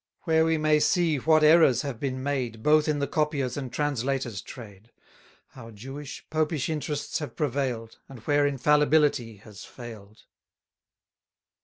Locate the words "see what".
0.79-1.43